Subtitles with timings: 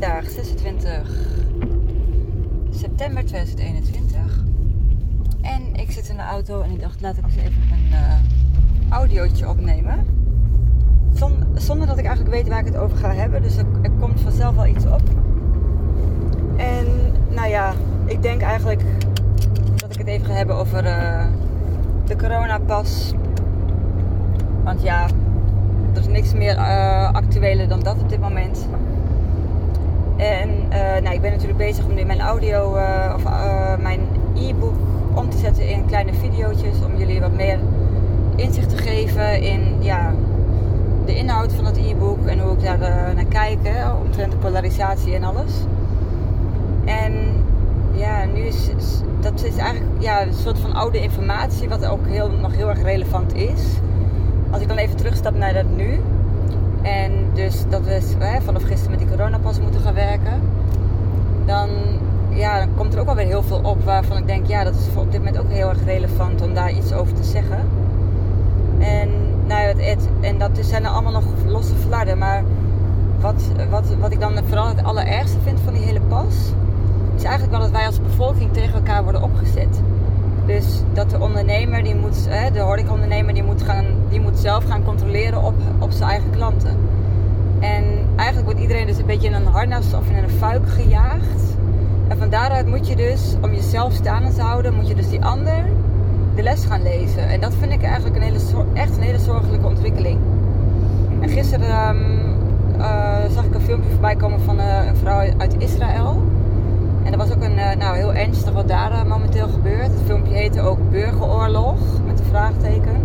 [0.00, 1.08] vandaag 26
[2.70, 4.44] september 2021.
[5.40, 8.92] En ik zit in de auto en ik dacht, laat ik eens even een uh,
[8.92, 10.06] audiootje opnemen.
[11.54, 13.42] Zonder dat ik eigenlijk weet waar ik het over ga hebben.
[13.42, 15.02] Dus er, er komt vanzelf wel iets op.
[16.56, 16.86] En
[17.28, 17.72] nou ja,
[18.04, 18.82] ik denk eigenlijk
[19.76, 21.26] dat ik het even ga hebben over uh,
[22.06, 23.12] de coronapas.
[24.64, 25.06] Want ja,
[25.94, 28.68] er is niks meer uh, actueler dan dat op dit moment.
[30.20, 33.22] En uh, nou, ik ben natuurlijk bezig om nu mijn audio uh, of
[33.80, 34.00] mijn
[34.34, 34.74] e-book
[35.14, 36.56] om te zetten in kleine video's.
[36.84, 37.58] Om jullie wat meer
[38.36, 40.14] inzicht te geven in ja,
[41.04, 42.78] de inhoud van het e-book en hoe ik daar
[43.14, 43.58] naar kijk.
[43.62, 45.52] Hè, omtrent de polarisatie en alles.
[46.84, 47.12] En
[47.92, 48.70] ja, nu is,
[49.20, 52.82] dat is eigenlijk ja, een soort van oude informatie, wat ook heel, nog heel erg
[52.82, 53.62] relevant is.
[54.50, 56.00] Als ik dan even terugstap naar dat nu.
[56.82, 60.40] En dus dat we hè, vanaf gisteren met die coronapas moeten gaan werken.
[61.46, 61.68] Dan,
[62.28, 64.96] ja, dan komt er ook alweer heel veel op waarvan ik denk, ja, dat is
[64.96, 67.58] op dit moment ook heel erg relevant om daar iets over te zeggen.
[68.78, 69.08] En,
[69.46, 72.18] nou, het, en dat zijn er allemaal nog losse flarden.
[72.18, 72.42] Maar
[73.20, 76.34] wat, wat, wat ik dan vooral het allerergste vind van die hele pas,
[77.16, 79.80] is eigenlijk wel dat wij als bevolking tegen elkaar worden opgezet.
[80.46, 84.84] Dus dat de ondernemer, die moet, de horecaondernemer, die moet, gaan, die moet zelf gaan
[84.84, 86.76] controleren op, op zijn eigen klanten.
[87.60, 87.84] En
[88.16, 91.56] eigenlijk wordt iedereen dus een beetje in een harnas of in een fuik gejaagd.
[92.08, 95.24] En van daaruit moet je dus, om jezelf staande te houden, moet je dus die
[95.24, 95.64] ander
[96.34, 97.28] de les gaan lezen.
[97.28, 98.38] En dat vind ik eigenlijk een hele,
[98.72, 100.18] echt een hele zorgelijke ontwikkeling.
[101.20, 102.20] En gisteren um,
[102.78, 106.22] uh, zag ik een filmpje voorbij komen van uh, een vrouw uit Israël.
[107.02, 109.86] En er was ook een, uh, nou, heel ernstig wat daar momenteel gebeurt.
[109.86, 112.96] Het filmpje heette ook Burgeroorlog, met een vraagteken.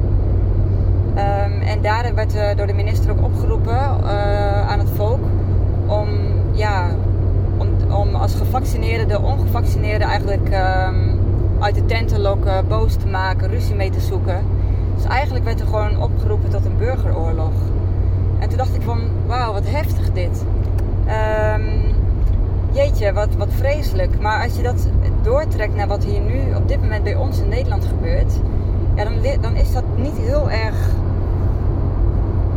[1.18, 3.80] Um, en daar werd uh, door de minister ook opgeroepen
[4.68, 5.24] aan het volk
[5.88, 6.08] om,
[6.52, 6.88] ja,
[7.58, 11.20] om, om als gevaccineerden de ongevaccineerden eigenlijk um,
[11.60, 14.40] uit de tent te lokken, boos te maken, ruzie mee te zoeken.
[14.96, 17.54] Dus eigenlijk werd er gewoon opgeroepen tot een burgeroorlog.
[18.40, 20.46] En toen dacht ik van, wauw, wat heftig dit.
[21.08, 21.85] Um,
[22.76, 24.20] jeetje, wat, wat vreselijk.
[24.20, 24.88] Maar als je dat
[25.22, 28.34] doortrekt naar wat hier nu op dit moment bij ons in Nederland gebeurt,
[28.96, 30.76] ja, dan, dan is dat niet heel erg,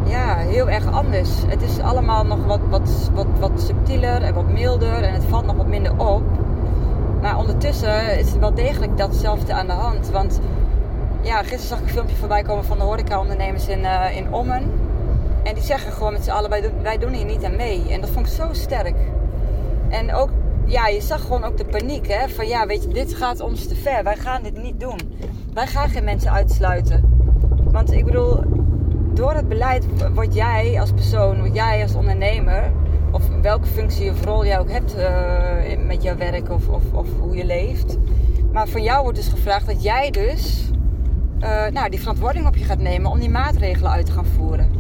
[0.04, 1.30] ja, heel erg anders.
[1.46, 5.46] Het is allemaal nog wat, wat, wat, wat subtieler en wat milder en het valt
[5.46, 6.22] nog wat minder op.
[7.20, 10.10] Maar ondertussen is er wel degelijk datzelfde aan de hand.
[10.10, 10.40] Want
[11.20, 14.70] ja, gisteren zag ik een filmpje voorbij komen van de horecaondernemers in, uh, in Ommen.
[15.42, 17.82] En die zeggen gewoon met z'n allen, wij doen, wij doen hier niet aan mee.
[17.90, 18.94] En dat vond ik zo sterk.
[19.88, 20.30] En ook,
[20.64, 22.28] ja, je zag gewoon ook de paniek, hè.
[22.28, 24.04] Van ja, weet je, dit gaat ons te ver.
[24.04, 24.98] Wij gaan dit niet doen.
[25.54, 27.16] Wij gaan geen mensen uitsluiten.
[27.64, 28.40] Want ik bedoel,
[29.14, 32.72] door het beleid word jij als persoon, word jij als ondernemer...
[33.12, 37.06] of welke functie of rol jij ook hebt uh, met jouw werk of, of, of,
[37.20, 37.96] hoe je leeft...
[38.52, 40.70] maar van jou wordt dus gevraagd dat jij dus...
[41.40, 44.70] Uh, nou, die verantwoording op je gaat nemen om die maatregelen uit te gaan voeren.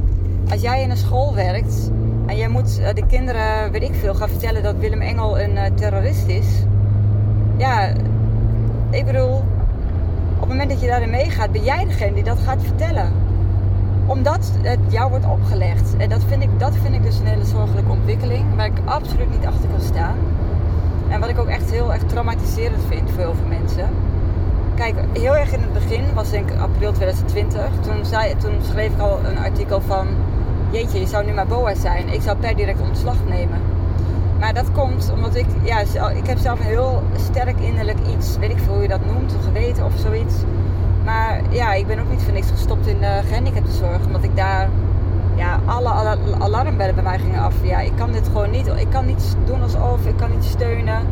[0.50, 1.90] Als jij in een school werkt
[2.28, 5.54] en jij moet uh, de kinderen, weet ik veel, gaan vertellen dat Willem Engel een
[5.54, 6.46] uh, terrorist is.
[7.56, 7.92] Ja,
[8.90, 9.34] ik bedoel,
[10.34, 13.12] op het moment dat je daarin meegaat, ben jij degene die dat gaat vertellen.
[14.06, 15.96] Omdat het jou wordt opgelegd.
[15.96, 19.30] En dat vind ik, dat vind ik dus een hele zorgelijke ontwikkeling, waar ik absoluut
[19.30, 20.16] niet achter kan staan.
[21.08, 23.88] En wat ik ook echt heel erg traumatiserend vind voor heel veel mensen.
[24.74, 28.92] Kijk, heel erg in het begin, was denk ik april 2020, toen, zei, toen schreef
[28.92, 30.06] ik al een artikel van
[30.70, 32.08] jeetje, je zou nu maar BOA zijn.
[32.08, 33.60] Ik zou per direct ontslag nemen.
[34.38, 35.80] Maar dat komt omdat ik, ja,
[36.14, 39.32] ik heb zelf een heel sterk innerlijk iets, weet ik veel hoe je dat noemt,
[39.32, 40.34] een geweten of zoiets.
[41.04, 44.68] Maar ja, ik ben ook niet voor niks gestopt in de gehandicaptenzorg, omdat ik daar,
[45.34, 47.54] ja, alle, alarmbellen bij mij gingen af.
[47.62, 51.02] Ja, ik kan dit gewoon niet, ik kan niet doen alsof, ik kan niet steunen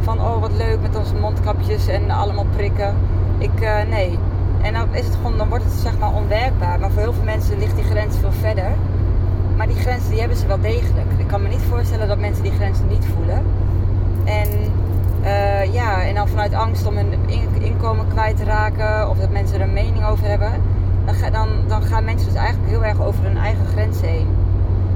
[0.00, 2.94] van, oh wat leuk met onze mondkapjes en allemaal prikken.
[3.38, 4.18] Ik, uh, nee.
[4.62, 6.80] En dan is het gewoon, dan wordt het zeg maar onwerkbaar.
[6.80, 8.72] Maar voor heel veel mensen ligt die grens veel verder.
[9.56, 11.06] Maar die grenzen die hebben ze wel degelijk.
[11.16, 13.42] Ik kan me niet voorstellen dat mensen die grenzen niet voelen.
[14.24, 14.48] En
[15.22, 17.12] uh, ja, en dan vanuit angst om hun
[17.60, 20.52] inkomen kwijt te raken of dat mensen er een mening over hebben,
[21.04, 24.26] dan, dan, dan gaan mensen dus eigenlijk heel erg over hun eigen grens heen.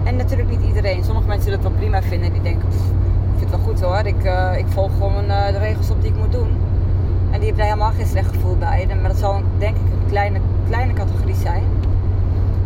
[0.04, 1.04] En natuurlijk niet iedereen.
[1.04, 2.32] Sommige mensen het wel prima vinden.
[2.32, 2.74] Die denken, ik
[3.38, 4.06] vind het wel goed hoor.
[4.06, 6.48] Ik, uh, ik volg gewoon uh, de regels op die ik moet doen.
[7.30, 8.86] En die hebben daar helemaal geen slecht gevoel bij.
[9.00, 11.62] Maar dat zal denk ik een kleine, kleine categorie zijn.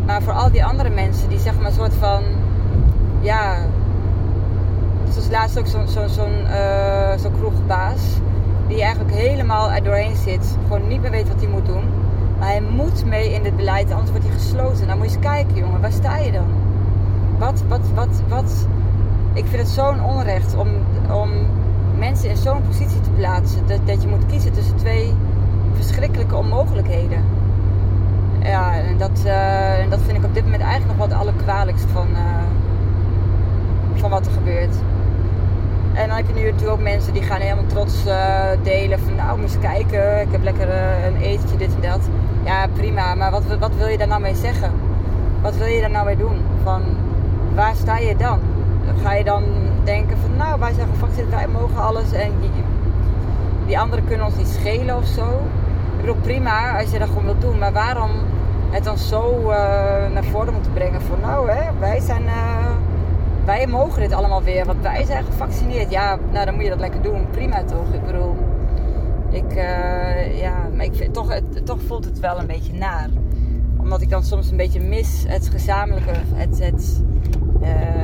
[0.05, 2.23] Maar voor al die andere mensen die zeg maar een soort van,
[3.19, 3.57] ja,
[5.09, 8.01] zoals laatst ook zo'n zo, zo, uh, zo kroegbaas,
[8.67, 11.83] die eigenlijk helemaal er doorheen zit, gewoon niet meer weet wat hij moet doen.
[12.39, 14.85] Maar hij moet mee in dit beleid, anders wordt hij gesloten.
[14.87, 16.47] Nou moet je eens kijken jongen, waar sta je dan?
[17.37, 18.67] Wat, wat, wat, wat,
[19.33, 20.67] ik vind het zo'n onrecht om,
[21.11, 21.29] om
[21.97, 23.67] mensen in zo'n positie te plaatsen.
[23.67, 25.13] Dat, dat je moet kiezen tussen twee
[25.73, 27.23] verschrikkelijke onmogelijkheden.
[28.45, 31.85] Ja, en dat, uh, en dat vind ik op dit moment eigenlijk nog het allerkwalijkst
[31.93, 32.19] van, uh,
[33.93, 34.75] van wat er gebeurt.
[35.93, 38.13] En dan heb je nu natuurlijk ook mensen die gaan helemaal trots uh,
[38.63, 40.69] delen van nou, eens kijken, ik heb lekker
[41.05, 42.09] een etentje, dit en dat.
[42.43, 44.71] Ja, prima, maar wat, wat wil je daar nou mee zeggen?
[45.41, 46.41] Wat wil je daar nou mee doen?
[46.63, 46.81] Van,
[47.55, 48.39] waar sta je dan?
[49.03, 49.43] Ga je dan
[49.83, 52.51] denken van nou, wij zijn gevaccineerd, wij mogen alles en die,
[53.65, 55.25] die anderen kunnen ons niet schelen of zo?
[55.95, 58.09] Ik bedoel, prima als je dat gewoon wilt doen, maar waarom
[58.75, 59.47] het dan zo uh,
[60.13, 62.23] naar voren moeten brengen van nou, hè, wij zijn...
[62.23, 62.69] Uh,
[63.45, 65.91] wij mogen dit allemaal weer, want wij zijn gevaccineerd.
[65.91, 67.29] Ja, nou dan moet je dat lekker doen.
[67.31, 67.93] Prima toch?
[67.93, 68.35] Ik bedoel,
[69.29, 73.09] ik, uh, ja, maar ik vind, toch, het, toch voelt het wel een beetje naar.
[73.77, 76.11] Omdat ik dan soms een beetje mis het gezamenlijke.
[76.33, 77.01] Het, het,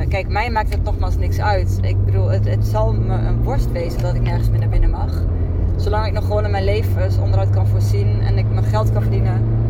[0.08, 1.78] kijk, mij maakt het nogmaals niks uit.
[1.80, 4.90] Ik bedoel, het, het zal me een worst wezen dat ik nergens meer naar binnen
[4.90, 5.22] mag.
[5.76, 9.61] Zolang ik nog gewoon in mijn levensonderhoud kan voorzien en ik mijn geld kan verdienen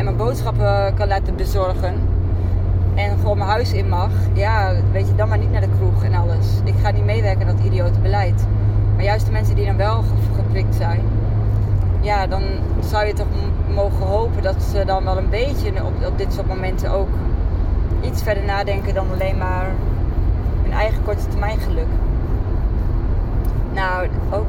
[0.00, 1.94] en mijn boodschappen kan laten bezorgen
[2.94, 6.04] en gewoon mijn huis in mag, ja, weet je, dan maar niet naar de kroeg
[6.04, 6.46] en alles.
[6.64, 8.46] Ik ga niet meewerken aan dat idiote beleid.
[8.94, 10.04] Maar juist de mensen die dan wel
[10.36, 11.00] geprikt zijn,
[12.00, 12.42] ja, dan
[12.80, 13.26] zou je toch
[13.74, 17.08] mogen hopen dat ze dan wel een beetje op, dit soort momenten ook
[18.00, 19.66] iets verder nadenken dan alleen maar
[20.62, 21.88] hun eigen korte termijn geluk.
[23.72, 24.46] Nou, ook.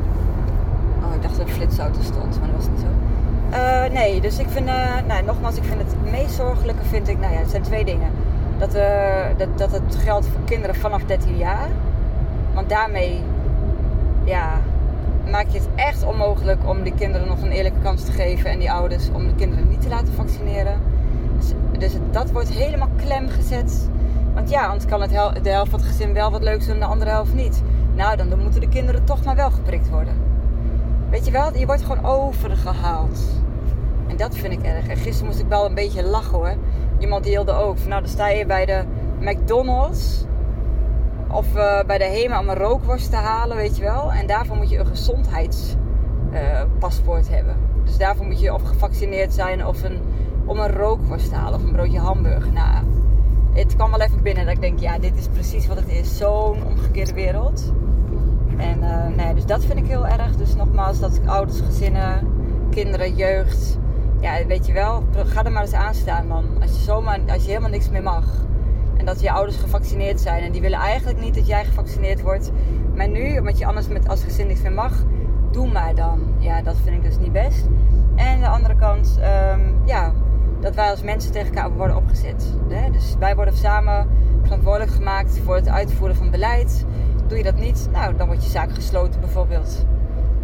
[1.04, 3.11] Oh, ik dacht dat er flitsauto stond, maar dat was niet zo.
[3.52, 7.20] Uh, nee, dus ik vind, uh, nou, nogmaals, ik vind het meest zorgelijke vind ik,
[7.20, 8.10] nou ja, het zijn twee dingen.
[8.58, 8.84] Dat, uh,
[9.38, 11.68] dat, dat het geldt voor kinderen vanaf 13 jaar.
[12.54, 13.22] Want daarmee,
[14.24, 14.62] ja,
[15.30, 18.60] maak je het echt onmogelijk om die kinderen nog een eerlijke kans te geven en
[18.60, 20.82] die ouders om de kinderen niet te laten vaccineren.
[21.38, 23.90] Dus, dus dat wordt helemaal klem gezet.
[24.34, 25.10] Want ja, anders kan het
[25.44, 27.62] de helft van het gezin wel wat leuks doen en de andere helft niet.
[27.96, 30.14] Nou, dan moeten de kinderen toch maar wel geprikt worden.
[31.12, 33.20] Weet je wel, je wordt gewoon overgehaald.
[34.08, 34.88] En dat vind ik erg.
[34.88, 36.56] En gisteren moest ik wel een beetje lachen hoor.
[37.00, 38.84] Iemand deelde ook van nou dan sta je bij de
[39.20, 40.26] McDonald's
[41.28, 44.12] of uh, bij de HEMA om een rookworst te halen, weet je wel.
[44.12, 47.56] En daarvoor moet je een gezondheidspaspoort uh, hebben.
[47.84, 50.00] Dus daarvoor moet je of gevaccineerd zijn of een,
[50.46, 52.52] om een rookworst te halen of een broodje hamburger.
[52.52, 52.86] Nou,
[53.54, 56.18] het kwam wel even binnen dat ik denk, ja, dit is precies wat het is.
[56.18, 57.74] Zo'n omgekeerde wereld.
[58.62, 58.80] En
[59.16, 60.36] nee, dus dat vind ik heel erg.
[60.36, 62.28] Dus nogmaals, dat ouders, gezinnen,
[62.70, 63.78] kinderen, jeugd.
[64.20, 66.46] Ja, weet je wel, ga er maar eens aan staan, man.
[66.62, 68.26] Als je, zomaar, als je helemaal niks meer mag.
[68.98, 70.44] En dat je ouders gevaccineerd zijn.
[70.44, 72.52] En die willen eigenlijk niet dat jij gevaccineerd wordt.
[72.96, 74.94] Maar nu, omdat je anders met, als gezin niks meer mag,
[75.52, 76.20] doe maar dan.
[76.38, 77.66] Ja, dat vind ik dus niet best.
[78.16, 79.20] En aan de andere kant,
[79.54, 80.14] um, ja,
[80.60, 82.54] dat wij als mensen tegen elkaar worden opgezet.
[82.70, 82.92] Hè?
[82.92, 84.08] Dus wij worden samen
[84.44, 86.86] verantwoordelijk gemaakt voor het uitvoeren van beleid.
[87.32, 89.86] Doe je dat niet, nou, dan wordt je zaak gesloten bijvoorbeeld.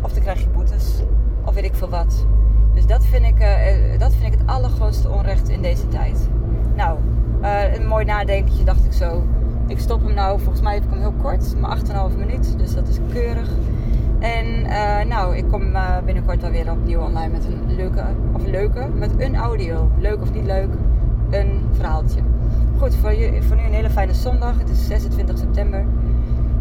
[0.01, 1.01] Of dan krijg je boetes.
[1.45, 2.25] Of weet ik veel wat.
[2.74, 6.30] Dus dat vind ik, uh, dat vind ik het allergrootste onrecht in deze tijd.
[6.75, 7.00] Nou,
[7.42, 9.24] uh, een mooi nadenkentje dacht ik zo.
[9.68, 12.57] Ik stop hem nou, volgens mij heb ik hem heel kort, maar 8,5 minuut.
[12.57, 13.50] Dus dat is keurig.
[14.19, 14.62] En
[15.07, 15.74] nou, ik kom
[16.06, 19.92] binnenkort alweer opnieuw online met een leuke, of leuke, met een audio.
[20.00, 20.69] Leuk of niet leuk,
[21.30, 22.22] een verhaaltje.
[22.78, 24.60] Goed, voor, je, voor nu een hele fijne zondag.
[24.60, 25.85] Het is 26 september.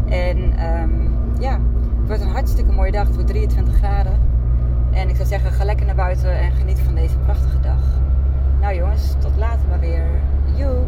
[0.09, 0.37] En
[0.81, 3.05] um, ja, het wordt een hartstikke mooie dag.
[3.05, 4.19] Het wordt 23 graden.
[4.91, 7.81] En ik zou zeggen, ga lekker naar buiten en geniet van deze prachtige dag.
[8.61, 10.09] Nou jongens, tot later maar weer.
[10.55, 10.83] Joe!